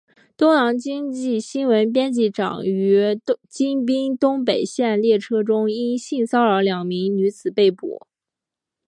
[0.35, 8.01] 东洋经济新闻编辑长于京滨东北线列车中因性骚扰两名女子被捕。